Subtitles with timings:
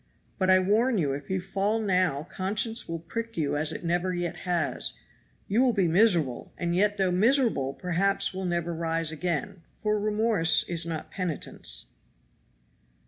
[0.39, 4.11] But I warn you if you fall now conscience will prick you as it never
[4.15, 4.93] yet has;
[5.47, 10.63] you will be miserable, and yet though miserable perhaps will never rise again, for remorse
[10.67, 11.91] is not penitence."